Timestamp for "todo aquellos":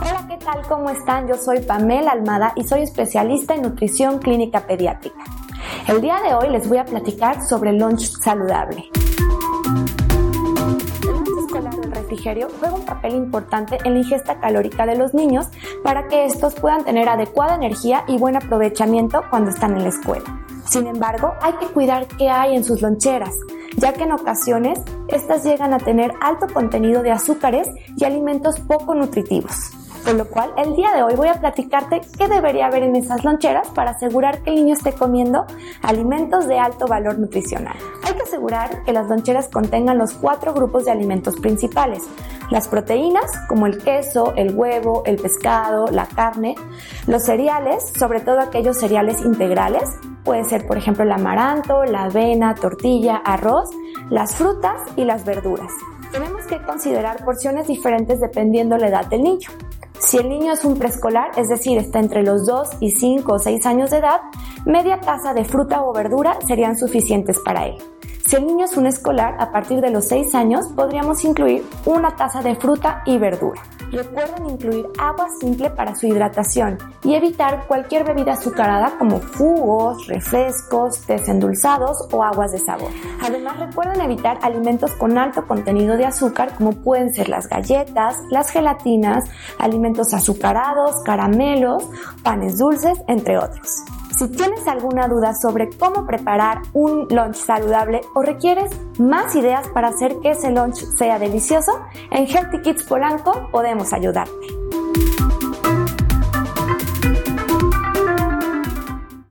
48.20-48.78